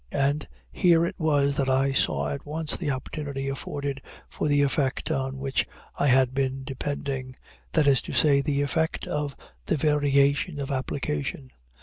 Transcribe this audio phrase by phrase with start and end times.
[0.13, 5.11] And here it was that I saw at once the opportunity afforded for the effect
[5.11, 7.35] on which I had been depending
[7.73, 9.35] that is to say, the effect of
[9.67, 11.51] the variation of application.